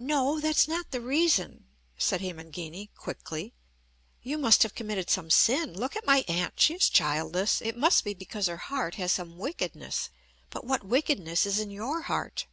[0.00, 0.40] "No!
[0.40, 1.66] That's not the reason,"
[1.96, 3.54] said Hemangini quickly.
[4.20, 5.72] "You must have committed some sin.
[5.78, 6.58] Look at my aunt.
[6.58, 7.60] She is childless.
[7.62, 10.10] It must be because her heart has some wickedness.
[10.50, 12.46] But what wickedness is in your heart?"